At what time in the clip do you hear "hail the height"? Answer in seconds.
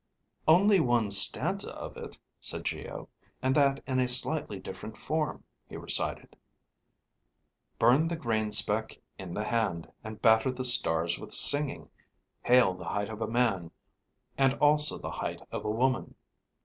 12.41-13.09